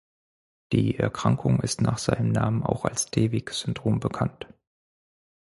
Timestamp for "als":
2.85-3.11